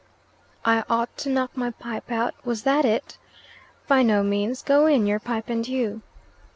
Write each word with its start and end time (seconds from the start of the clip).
"I 0.65 0.83
ought 0.89 1.15
to 1.17 1.29
knock 1.29 1.55
my 1.55 1.69
pipe 1.69 2.11
out? 2.11 2.33
Was 2.43 2.63
that 2.63 2.85
it?" 2.85 3.19
"By 3.87 4.01
no 4.01 4.23
means. 4.23 4.63
Go 4.63 4.87
in, 4.87 5.05
your 5.05 5.19
pipe 5.19 5.47
and 5.47 5.67
you." 5.67 6.01